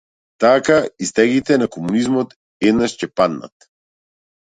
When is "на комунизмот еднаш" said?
1.63-2.97